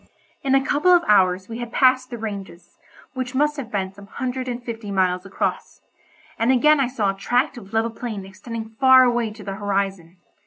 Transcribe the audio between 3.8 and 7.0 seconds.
some hundred and fifty miles across, and again I